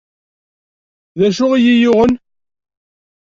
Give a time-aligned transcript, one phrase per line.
[1.19, 2.13] D acu ay iyi-yuɣen?